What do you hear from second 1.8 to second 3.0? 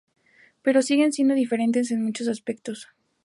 en muchos aspectos.